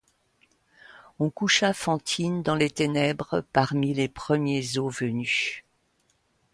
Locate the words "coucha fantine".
1.29-2.41